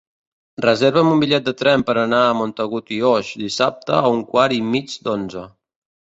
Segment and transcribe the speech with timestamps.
[0.65, 4.57] Reserva'm un bitllet de tren per anar a Montagut i Oix dissabte a un quart
[4.57, 5.45] i mig d'onze.